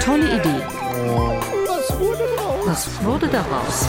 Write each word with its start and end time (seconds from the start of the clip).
Tolle 0.00 0.36
Idee. 0.36 0.62
Was 2.66 3.02
wurde 3.02 3.26
daraus? 3.26 3.88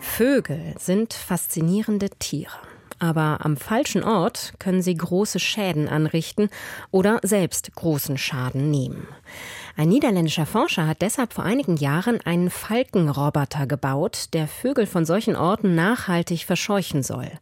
Vögel 0.00 0.74
sind 0.78 1.12
faszinierende 1.14 2.10
Tiere. 2.10 2.52
Aber 3.00 3.38
am 3.40 3.56
falschen 3.56 4.04
Ort 4.04 4.52
können 4.58 4.82
sie 4.82 4.94
große 4.94 5.40
Schäden 5.40 5.88
anrichten 5.88 6.50
oder 6.90 7.18
selbst 7.22 7.74
großen 7.74 8.18
Schaden 8.18 8.70
nehmen. 8.70 9.08
Ein 9.76 9.88
niederländischer 9.88 10.46
Forscher 10.46 10.86
hat 10.86 11.00
deshalb 11.00 11.32
vor 11.32 11.44
einigen 11.44 11.76
Jahren 11.76 12.20
einen 12.20 12.50
Falkenroboter 12.50 13.66
gebaut, 13.66 14.26
der 14.34 14.46
Vögel 14.46 14.86
von 14.86 15.06
solchen 15.06 15.34
Orten 15.34 15.74
nachhaltig 15.74 16.44
verscheuchen 16.44 17.02
soll. 17.02 17.32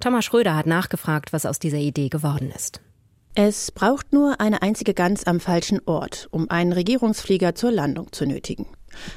Thomas 0.00 0.24
Schröder 0.24 0.56
hat 0.56 0.66
nachgefragt, 0.66 1.32
was 1.32 1.46
aus 1.46 1.60
dieser 1.60 1.78
Idee 1.78 2.08
geworden 2.08 2.50
ist. 2.54 2.80
Es 3.38 3.70
braucht 3.70 4.14
nur 4.14 4.40
eine 4.40 4.62
einzige 4.62 4.94
Gans 4.94 5.26
am 5.26 5.40
falschen 5.40 5.82
Ort, 5.84 6.26
um 6.30 6.48
einen 6.48 6.72
Regierungsflieger 6.72 7.54
zur 7.54 7.70
Landung 7.70 8.10
zu 8.10 8.24
nötigen. 8.24 8.64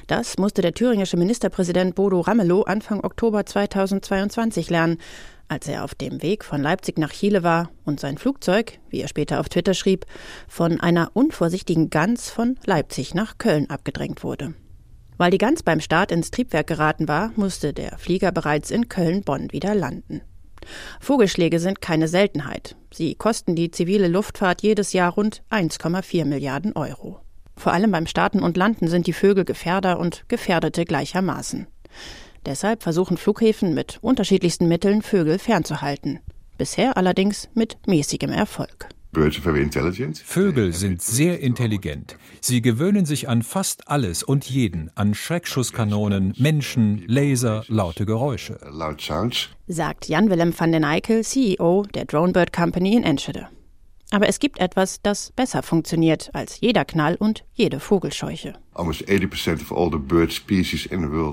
Das 0.07 0.37
musste 0.37 0.61
der 0.61 0.73
thüringische 0.73 1.15
Ministerpräsident 1.15 1.95
Bodo 1.95 2.19
Ramelow 2.19 2.63
Anfang 2.63 3.01
Oktober 3.01 3.45
2022 3.45 4.69
lernen, 4.69 4.97
als 5.47 5.69
er 5.69 5.85
auf 5.85 5.95
dem 5.95 6.21
Weg 6.21 6.43
von 6.43 6.61
Leipzig 6.61 6.99
nach 6.99 7.13
Chile 7.13 7.43
war 7.43 7.69
und 7.85 8.01
sein 8.01 8.17
Flugzeug, 8.17 8.79
wie 8.89 8.99
er 8.99 9.07
später 9.07 9.39
auf 9.39 9.47
Twitter 9.47 9.73
schrieb, 9.73 10.05
von 10.49 10.81
einer 10.81 11.11
unvorsichtigen 11.13 11.89
Gans 11.89 12.29
von 12.29 12.59
Leipzig 12.65 13.13
nach 13.13 13.37
Köln 13.37 13.69
abgedrängt 13.69 14.21
wurde. 14.21 14.53
Weil 15.15 15.31
die 15.31 15.37
Gans 15.37 15.63
beim 15.63 15.79
Start 15.79 16.11
ins 16.11 16.29
Triebwerk 16.29 16.67
geraten 16.67 17.07
war, 17.07 17.31
musste 17.37 17.71
der 17.71 17.97
Flieger 17.97 18.33
bereits 18.33 18.69
in 18.69 18.89
Köln-Bonn 18.89 19.53
wieder 19.53 19.75
landen. 19.75 20.19
Vogelschläge 20.99 21.59
sind 21.59 21.81
keine 21.81 22.07
Seltenheit. 22.07 22.75
Sie 22.93 23.15
kosten 23.15 23.55
die 23.55 23.71
zivile 23.71 24.07
Luftfahrt 24.07 24.61
jedes 24.61 24.93
Jahr 24.93 25.13
rund 25.13 25.43
1,4 25.49 26.25
Milliarden 26.25 26.73
Euro. 26.73 27.19
Vor 27.55 27.73
allem 27.73 27.91
beim 27.91 28.07
Starten 28.07 28.41
und 28.41 28.57
Landen 28.57 28.87
sind 28.87 29.07
die 29.07 29.13
Vögel 29.13 29.45
Gefährder 29.45 29.99
und 29.99 30.23
Gefährdete 30.29 30.85
gleichermaßen. 30.85 31.67
Deshalb 32.45 32.83
versuchen 32.83 33.17
Flughäfen 33.17 33.73
mit 33.73 33.99
unterschiedlichsten 34.01 34.67
Mitteln 34.67 35.01
Vögel 35.01 35.39
fernzuhalten. 35.39 36.19
Bisher 36.57 36.97
allerdings 36.97 37.49
mit 37.53 37.77
mäßigem 37.87 38.31
Erfolg. 38.31 38.89
Vögel 39.11 40.71
sind 40.71 41.01
sehr 41.01 41.39
intelligent. 41.39 42.17
Sie 42.41 42.61
gewöhnen 42.61 43.05
sich 43.05 43.27
an 43.27 43.41
fast 43.41 43.87
alles 43.87 44.21
und 44.21 44.47
jeden, 44.49 44.91
an 44.95 45.15
Schreckschusskanonen, 45.15 46.33
Menschen, 46.37 47.03
Laser, 47.07 47.63
laute 47.67 48.05
Geräusche. 48.05 48.59
Sagt 49.67 50.07
Jan-Willem 50.07 50.53
van 50.57 50.71
den 50.71 50.83
Eykel, 50.83 51.23
CEO 51.23 51.85
der 51.93 52.05
Dronebird 52.05 52.53
Company 52.53 52.95
in 52.95 53.03
Enschede. 53.03 53.47
Aber 54.11 54.27
es 54.27 54.39
gibt 54.39 54.59
etwas, 54.59 55.01
das 55.03 55.31
besser 55.31 55.61
funktioniert 55.61 56.31
als 56.33 56.59
jeder 56.61 56.83
Knall 56.83 57.15
und 57.15 57.43
jede 57.53 57.79
Vogelscheuche. 57.79 58.53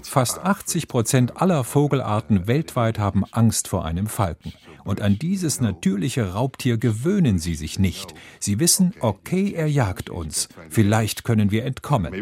Fast 0.03 0.39
80 0.39 0.89
Prozent 0.89 1.41
aller 1.41 1.65
Vogelarten 1.65 2.47
weltweit 2.47 2.99
haben 2.99 3.25
Angst 3.31 3.69
vor 3.69 3.85
einem 3.87 4.07
Falken. 4.09 4.53
Und 4.85 5.01
an 5.01 5.19
dieses 5.19 5.61
natürliche 5.61 6.35
Raubtier 6.35 6.77
gewöhnen 6.77 7.39
sie 7.39 7.55
sich 7.55 7.79
nicht. 7.79 8.15
Sie 8.39 8.61
wissen, 8.61 8.93
okay, 9.01 9.53
er 9.53 9.67
jagt 9.67 10.11
uns. 10.11 10.49
Vielleicht 10.69 11.25
können 11.25 11.51
wir 11.51 11.65
entkommen. 11.65 12.13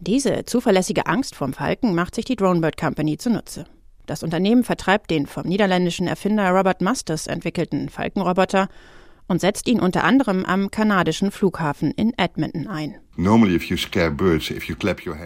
Diese 0.00 0.44
zuverlässige 0.44 1.06
Angst 1.06 1.36
vom 1.36 1.52
Falken 1.52 1.94
macht 1.94 2.14
sich 2.14 2.24
die 2.24 2.36
Dronebird 2.36 2.76
Company 2.76 3.16
zunutze. 3.16 3.66
Das 4.06 4.22
Unternehmen 4.22 4.64
vertreibt 4.64 5.10
den 5.10 5.26
vom 5.26 5.46
niederländischen 5.46 6.06
Erfinder 6.06 6.50
Robert 6.50 6.80
Masters 6.80 7.26
entwickelten 7.26 7.88
Falkenroboter 7.88 8.68
und 9.28 9.40
setzt 9.40 9.66
ihn 9.68 9.80
unter 9.80 10.04
anderem 10.04 10.44
am 10.44 10.70
kanadischen 10.70 11.30
Flughafen 11.30 11.90
in 11.90 12.12
Edmonton 12.16 12.66
ein. 12.68 12.96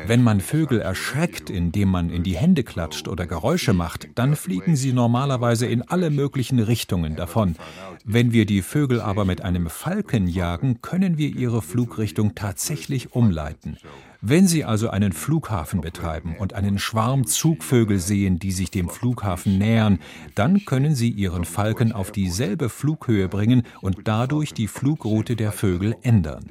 Wenn 0.07 0.23
man 0.23 0.41
Vögel 0.41 0.81
erschreckt, 0.81 1.51
indem 1.51 1.89
man 1.89 2.11
in 2.11 2.23
die 2.23 2.37
Hände 2.37 2.63
klatscht 2.63 3.09
oder 3.09 3.27
Geräusche 3.27 3.73
macht, 3.73 4.09
dann 4.15 4.37
fliegen 4.37 4.77
sie 4.77 4.93
normalerweise 4.93 5.67
in 5.67 5.83
alle 5.83 6.11
möglichen 6.11 6.61
Richtungen 6.61 7.17
davon. 7.17 7.57
Wenn 8.05 8.33
wir 8.33 8.47
die 8.47 8.63
Vögel 8.63 9.01
aber 9.01 9.25
mit 9.25 9.43
einem 9.43 9.69
Falken 9.69 10.29
jagen, 10.29 10.81
können 10.83 11.19
wir 11.19 11.35
ihre 11.35 11.63
Flugrichtung 11.63 12.37
tatsächlich 12.37 13.13
umleiten. 13.13 13.77
Wenn 14.23 14.47
Sie 14.47 14.65
also 14.65 14.91
einen 14.91 15.13
Flughafen 15.13 15.81
betreiben 15.81 16.37
und 16.39 16.53
einen 16.53 16.79
Schwarm 16.79 17.27
Zugvögel 17.27 17.99
sehen, 17.99 18.39
die 18.39 18.53
sich 18.53 18.71
dem 18.71 18.91
Flughafen 18.91 19.57
nähern, 19.57 19.99
dann 20.35 20.67
können 20.67 20.95
Sie 20.95 21.09
Ihren 21.09 21.47
Falken 21.47 21.93
auf 21.93 22.13
dieselbe 22.13 22.69
Flughöhe 22.69 23.29
bringen 23.29 23.63
und 23.81 24.01
dadurch 24.05 24.53
die 24.53 24.69
Flugroute 24.69 25.37
der 25.37 25.53
Vögel 25.53 25.97
ändern. 26.03 26.45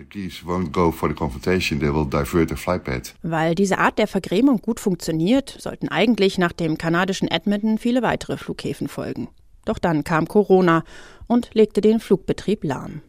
Weil 3.22 3.54
diese 3.54 3.78
Art 3.78 4.00
der 4.00 4.08
Vergrämung 4.08 4.58
gut 4.58 4.80
funktioniert, 4.80 5.56
sollten 5.60 5.90
eigentlich 5.90 6.40
nach 6.40 6.54
dem 6.54 6.80
kanadischen 6.80 7.28
Edmonton 7.28 7.78
viele 7.78 8.02
weitere 8.02 8.38
Flughäfen 8.38 8.88
folgen. 8.88 9.30
Doch 9.66 9.78
dann 9.78 10.04
kam 10.04 10.28
Corona 10.28 10.84
und 11.28 11.52
legte 11.54 11.82
den 11.82 12.00
Flugbetrieb 12.00 12.64
lahm. 12.64 13.04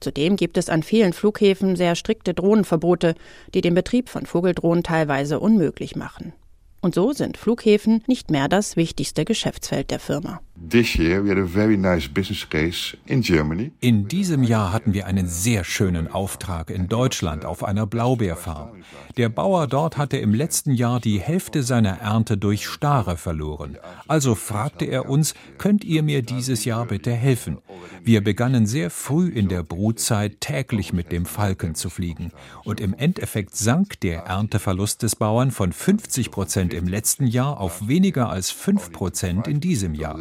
Zudem 0.00 0.36
gibt 0.36 0.58
es 0.58 0.68
an 0.68 0.82
vielen 0.82 1.12
Flughäfen 1.12 1.76
sehr 1.76 1.94
strikte 1.94 2.34
Drohnenverbote, 2.34 3.14
die 3.54 3.60
den 3.60 3.74
Betrieb 3.74 4.08
von 4.08 4.26
Vogeldrohnen 4.26 4.82
teilweise 4.82 5.40
unmöglich 5.40 5.96
machen. 5.96 6.32
Und 6.80 6.94
so 6.94 7.12
sind 7.12 7.36
Flughäfen 7.36 8.04
nicht 8.06 8.30
mehr 8.30 8.48
das 8.48 8.76
wichtigste 8.76 9.24
Geschäftsfeld 9.24 9.90
der 9.90 9.98
Firma. 9.98 10.40
In 13.80 14.08
diesem 14.08 14.42
Jahr 14.42 14.72
hatten 14.72 14.94
wir 14.94 15.06
einen 15.06 15.28
sehr 15.28 15.64
schönen 15.64 16.08
Auftrag 16.08 16.70
in 16.70 16.88
Deutschland 16.88 17.44
auf 17.44 17.62
einer 17.62 17.86
Blaubeerfarm. 17.86 18.70
Der 19.18 19.28
Bauer 19.28 19.66
dort 19.66 19.98
hatte 19.98 20.16
im 20.16 20.32
letzten 20.32 20.72
Jahr 20.72 20.98
die 20.98 21.20
Hälfte 21.20 21.62
seiner 21.62 21.98
Ernte 21.98 22.38
durch 22.38 22.66
Stare 22.66 23.18
verloren. 23.18 23.76
Also 24.08 24.34
fragte 24.34 24.86
er 24.86 25.10
uns, 25.10 25.34
könnt 25.58 25.84
ihr 25.84 26.02
mir 26.02 26.22
dieses 26.22 26.64
Jahr 26.64 26.86
bitte 26.86 27.12
helfen? 27.12 27.58
Wir 28.02 28.24
begannen 28.24 28.66
sehr 28.66 28.90
früh 28.90 29.28
in 29.28 29.48
der 29.48 29.62
Brutzeit 29.62 30.40
täglich 30.40 30.92
mit 30.92 31.12
dem 31.12 31.26
Falken 31.26 31.74
zu 31.74 31.90
fliegen. 31.90 32.32
Und 32.64 32.80
im 32.80 32.94
Endeffekt 32.94 33.56
sank 33.56 34.00
der 34.00 34.20
Ernteverlust 34.22 35.02
des 35.02 35.16
Bauern 35.16 35.50
von 35.50 35.72
50 35.72 36.30
Prozent 36.30 36.72
im 36.72 36.88
letzten 36.88 37.26
Jahr 37.26 37.60
auf 37.60 37.88
weniger 37.88 38.30
als 38.30 38.50
5 38.50 38.92
Prozent 38.92 39.48
in 39.48 39.60
diesem 39.60 39.94
Jahr. 39.94 40.16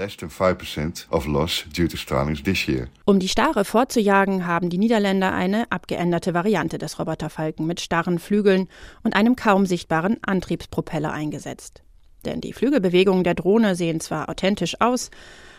Um 3.06 3.19
die 3.19 3.30
Stare 3.30 3.66
vorzujagen, 3.66 4.46
haben 4.47 4.69
die 4.69 4.78
Niederländer 4.78 5.34
eine 5.34 5.72
abgeänderte 5.72 6.34
Variante 6.34 6.78
des 6.78 7.00
Roboterfalken 7.00 7.66
mit 7.66 7.81
starren 7.81 8.19
Flügeln 8.19 8.68
und 9.03 9.16
einem 9.16 9.36
kaum 9.36 9.66
sichtbaren 9.66 10.18
Antriebspropeller 10.24 11.12
eingesetzt. 11.12 11.84
Denn 12.25 12.41
die 12.41 12.53
Flügelbewegungen 12.53 13.24
der 13.24 13.36
Drohne 13.36 13.75
sehen 13.75 14.00
zwar 14.00 14.30
authentisch 14.30 14.81
aus, 14.81 15.12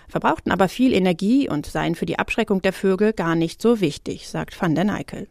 verbrauchten 0.09 0.53
aber 0.53 0.69
viel 0.69 0.93
Energie 0.93 1.49
und 1.49 1.67
seien 1.67 1.95
für 1.95 2.07
die 2.07 2.19
Abschreckung 2.19 2.63
der 2.63 2.73
Vögel 2.73 3.13
gar 3.13 3.35
nicht 3.35 3.63
so 3.63 3.81
wichtig, 3.81 4.29
sagt 4.29 4.61
van 4.61 4.75
der 4.75 4.85
Neikel. 4.85 5.29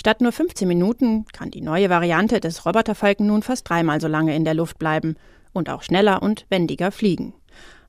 Statt 0.00 0.20
nur 0.20 0.32
15 0.32 0.68
Minuten 0.68 1.26
kann 1.32 1.50
die 1.50 1.60
neue 1.60 1.90
Variante 1.90 2.40
des 2.40 2.66
Roboterfalken 2.66 3.26
nun 3.26 3.42
fast 3.42 3.68
dreimal 3.68 4.00
so 4.00 4.08
lange 4.08 4.34
in 4.34 4.44
der 4.44 4.54
Luft 4.54 4.78
bleiben 4.78 5.16
und 5.52 5.70
auch 5.70 5.82
schneller 5.82 6.22
und 6.22 6.46
wendiger 6.50 6.92
fliegen. 6.92 7.34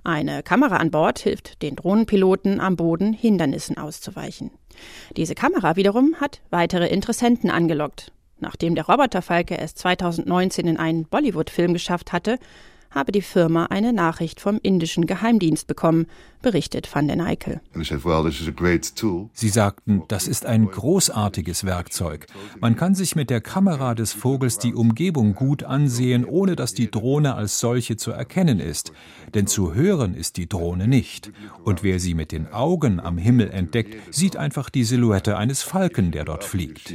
Eine 0.07 0.41
Kamera 0.41 0.77
an 0.77 0.89
Bord 0.89 1.19
hilft 1.19 1.61
den 1.61 1.75
Drohnenpiloten 1.75 2.61
am 2.61 2.77
Boden 2.77 3.11
Hindernissen 3.11 3.77
auszuweichen. 3.77 4.51
Diese 5.17 5.35
Kamera 5.35 5.75
wiederum 5.75 6.15
hat 6.21 6.39
weitere 6.49 6.87
Interessenten 6.87 7.49
angelockt. 7.51 8.13
Nachdem 8.39 8.73
der 8.73 8.85
Roboterfalke 8.85 9.57
es 9.57 9.75
2019 9.75 10.65
in 10.65 10.77
einen 10.77 11.03
Bollywood-Film 11.03 11.73
geschafft 11.73 12.13
hatte, 12.13 12.39
habe 12.91 13.11
die 13.11 13.21
Firma 13.21 13.65
eine 13.65 13.93
Nachricht 13.93 14.41
vom 14.41 14.59
indischen 14.61 15.05
Geheimdienst 15.05 15.67
bekommen, 15.67 16.07
berichtet 16.41 16.93
Van 16.93 17.07
den 17.07 17.19
Eykel. 17.19 17.61
Sie 19.33 19.49
sagten, 19.49 20.03
das 20.07 20.27
ist 20.27 20.45
ein 20.45 20.67
großartiges 20.67 21.63
Werkzeug. 21.63 22.27
Man 22.59 22.75
kann 22.75 22.95
sich 22.95 23.15
mit 23.15 23.29
der 23.29 23.41
Kamera 23.41 23.95
des 23.95 24.13
Vogels 24.13 24.59
die 24.59 24.73
Umgebung 24.73 25.33
gut 25.33 25.63
ansehen, 25.63 26.25
ohne 26.25 26.55
dass 26.55 26.73
die 26.73 26.89
Drohne 26.91 27.35
als 27.35 27.59
solche 27.59 27.97
zu 27.97 28.11
erkennen 28.11 28.59
ist. 28.59 28.91
Denn 29.33 29.47
zu 29.47 29.73
hören 29.73 30.13
ist 30.13 30.37
die 30.37 30.47
Drohne 30.47 30.87
nicht. 30.87 31.31
Und 31.63 31.83
wer 31.83 31.99
sie 31.99 32.13
mit 32.13 32.31
den 32.31 32.51
Augen 32.53 32.99
am 32.99 33.17
Himmel 33.17 33.49
entdeckt, 33.49 33.95
sieht 34.13 34.37
einfach 34.37 34.69
die 34.69 34.83
Silhouette 34.83 35.37
eines 35.37 35.63
Falken, 35.63 36.11
der 36.11 36.25
dort 36.25 36.43
fliegt. 36.43 36.93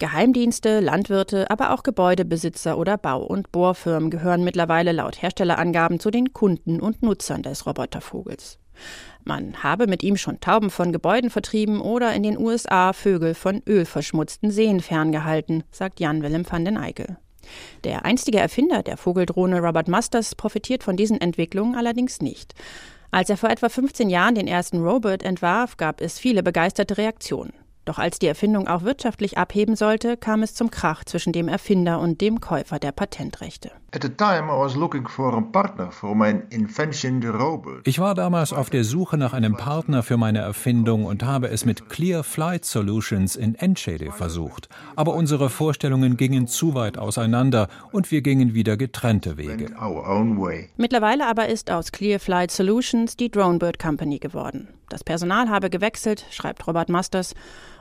Geheimdienste, 0.00 0.80
Landwirte, 0.80 1.50
aber 1.50 1.74
auch 1.74 1.82
Gebäudebesitzer 1.82 2.78
oder 2.78 2.96
Bau- 2.96 3.22
und 3.22 3.52
Bohrfirmen 3.52 4.10
gehören 4.10 4.42
mittlerweile 4.42 4.92
laut 4.92 5.20
Herstellerangaben 5.20 6.00
zu 6.00 6.10
den 6.10 6.32
Kunden 6.32 6.80
und 6.80 7.02
Nutzern 7.02 7.42
des 7.42 7.66
Robotervogels. 7.66 8.58
Man 9.24 9.62
habe 9.62 9.86
mit 9.86 10.02
ihm 10.02 10.16
schon 10.16 10.40
Tauben 10.40 10.70
von 10.70 10.90
Gebäuden 10.90 11.28
vertrieben 11.28 11.82
oder 11.82 12.14
in 12.14 12.22
den 12.22 12.38
USA 12.38 12.94
Vögel 12.94 13.34
von 13.34 13.62
ölverschmutzten 13.68 14.50
Seen 14.50 14.80
ferngehalten, 14.80 15.64
sagt 15.70 16.00
Jan 16.00 16.22
Willem 16.22 16.50
van 16.50 16.64
den 16.64 16.78
Eykel. 16.78 17.18
Der 17.84 18.06
einstige 18.06 18.38
Erfinder 18.38 18.82
der 18.82 18.96
Vogeldrohne 18.96 19.60
Robert 19.60 19.88
Masters 19.88 20.34
profitiert 20.34 20.82
von 20.82 20.96
diesen 20.96 21.20
Entwicklungen 21.20 21.74
allerdings 21.74 22.22
nicht. 22.22 22.54
Als 23.10 23.28
er 23.28 23.36
vor 23.36 23.50
etwa 23.50 23.68
15 23.68 24.08
Jahren 24.08 24.34
den 24.34 24.46
ersten 24.46 24.82
Robot 24.82 25.22
entwarf, 25.22 25.76
gab 25.76 26.00
es 26.00 26.18
viele 26.18 26.42
begeisterte 26.42 26.96
Reaktionen. 26.96 27.52
Doch 27.90 27.98
als 27.98 28.20
die 28.20 28.28
Erfindung 28.28 28.68
auch 28.68 28.84
wirtschaftlich 28.84 29.36
abheben 29.36 29.74
sollte, 29.74 30.16
kam 30.16 30.44
es 30.44 30.54
zum 30.54 30.70
Krach 30.70 31.02
zwischen 31.02 31.32
dem 31.32 31.48
Erfinder 31.48 31.98
und 31.98 32.20
dem 32.20 32.40
Käufer 32.40 32.78
der 32.78 32.92
Patentrechte. 32.92 33.72
Ich 37.84 37.98
war 37.98 38.14
damals 38.14 38.52
auf 38.52 38.70
der 38.70 38.84
Suche 38.84 39.16
nach 39.16 39.32
einem 39.32 39.56
Partner 39.56 40.02
für 40.04 40.16
meine 40.16 40.38
Erfindung 40.38 41.06
und 41.06 41.24
habe 41.24 41.48
es 41.48 41.64
mit 41.64 41.88
Clear 41.88 42.22
Flight 42.22 42.64
Solutions 42.64 43.34
in 43.34 43.56
Enschede 43.56 44.12
versucht. 44.12 44.68
Aber 44.94 45.14
unsere 45.14 45.50
Vorstellungen 45.50 46.16
gingen 46.16 46.46
zu 46.46 46.74
weit 46.74 46.98
auseinander 46.98 47.66
und 47.90 48.12
wir 48.12 48.22
gingen 48.22 48.54
wieder 48.54 48.76
getrennte 48.76 49.36
Wege. 49.36 49.70
Mittlerweile 50.76 51.26
aber 51.26 51.48
ist 51.48 51.70
aus 51.70 51.90
Clear 51.90 52.20
Flight 52.20 52.52
Solutions 52.52 53.16
die 53.16 53.30
Dronebird 53.30 53.80
Company 53.80 54.20
geworden. 54.20 54.68
Das 54.88 55.02
Personal 55.02 55.48
habe 55.48 55.68
gewechselt, 55.68 56.26
schreibt 56.30 56.66
Robert 56.66 56.90
Masters, 56.90 57.34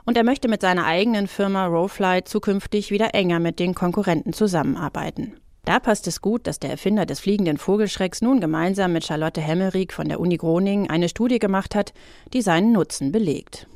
und 0.05 0.17
er 0.17 0.23
möchte 0.23 0.47
mit 0.47 0.61
seiner 0.61 0.85
eigenen 0.85 1.27
Firma 1.27 1.67
Rowflight 1.67 2.27
zukünftig 2.27 2.89
wieder 2.89 3.13
enger 3.13 3.39
mit 3.39 3.59
den 3.59 3.75
Konkurrenten 3.75 4.33
zusammenarbeiten. 4.33 5.35
Da 5.65 5.79
passt 5.79 6.07
es 6.07 6.21
gut, 6.21 6.47
dass 6.47 6.59
der 6.59 6.71
Erfinder 6.71 7.05
des 7.05 7.19
fliegenden 7.19 7.57
Vogelschrecks 7.57 8.21
nun 8.21 8.39
gemeinsam 8.39 8.93
mit 8.93 9.05
Charlotte 9.05 9.41
Hemmerich 9.41 9.91
von 9.91 10.07
der 10.07 10.19
Uni 10.19 10.37
Groningen 10.37 10.89
eine 10.89 11.09
Studie 11.09 11.39
gemacht 11.39 11.75
hat, 11.75 11.93
die 12.33 12.41
seinen 12.41 12.71
Nutzen 12.71 13.11
belegt. 13.11 13.67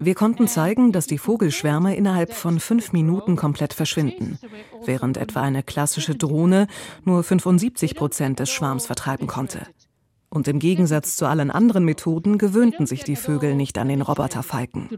Wir 0.00 0.14
konnten 0.14 0.48
zeigen, 0.48 0.92
dass 0.92 1.06
die 1.06 1.18
Vogelschwärme 1.18 1.96
innerhalb 1.96 2.32
von 2.32 2.60
fünf 2.60 2.92
Minuten 2.92 3.36
komplett 3.36 3.74
verschwinden, 3.74 4.38
während 4.84 5.16
etwa 5.16 5.42
eine 5.42 5.62
klassische 5.62 6.14
Drohne 6.14 6.66
nur 7.04 7.22
75 7.22 7.94
Prozent 7.94 8.38
des 8.38 8.50
Schwarms 8.50 8.86
vertreiben 8.86 9.26
konnte. 9.26 9.66
Und 10.32 10.46
im 10.46 10.60
Gegensatz 10.60 11.16
zu 11.16 11.26
allen 11.26 11.50
anderen 11.50 11.84
Methoden 11.84 12.38
gewöhnten 12.38 12.86
sich 12.86 13.02
die 13.02 13.16
Vögel 13.16 13.56
nicht 13.56 13.76
an 13.78 13.88
den 13.88 14.00
Roboterfalken. 14.00 14.88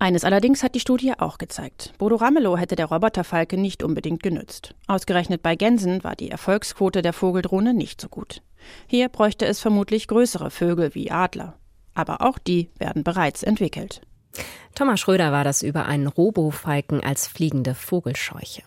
Eines 0.00 0.24
allerdings 0.24 0.64
hat 0.64 0.74
die 0.74 0.80
Studie 0.80 1.12
auch 1.16 1.38
gezeigt. 1.38 1.92
Bodo 1.98 2.16
Ramelow 2.16 2.56
hätte 2.56 2.74
der 2.74 2.86
Roboterfalke 2.86 3.56
nicht 3.56 3.84
unbedingt 3.84 4.24
genützt. 4.24 4.74
Ausgerechnet 4.88 5.42
bei 5.42 5.54
Gänsen 5.54 6.02
war 6.02 6.16
die 6.16 6.30
Erfolgsquote 6.30 7.02
der 7.02 7.12
Vogeldrohne 7.12 7.72
nicht 7.72 8.00
so 8.00 8.08
gut. 8.08 8.42
Hier 8.88 9.08
bräuchte 9.08 9.46
es 9.46 9.60
vermutlich 9.60 10.08
größere 10.08 10.50
Vögel 10.50 10.92
wie 10.96 11.12
Adler. 11.12 11.54
Aber 11.94 12.20
auch 12.20 12.38
die 12.38 12.70
werden 12.78 13.04
bereits 13.04 13.44
entwickelt. 13.44 14.00
Thomas 14.74 14.98
Schröder 14.98 15.30
war 15.30 15.44
das 15.44 15.62
über 15.62 15.86
einen 15.86 16.08
Robofalken 16.08 17.00
als 17.00 17.28
fliegende 17.28 17.76
Vogelscheuche. 17.76 18.62